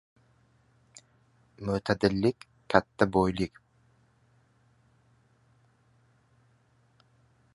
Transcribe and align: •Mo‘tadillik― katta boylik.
•Mo‘tadillik― 1.65 2.39
katta 2.73 3.07
boylik. 3.17 3.61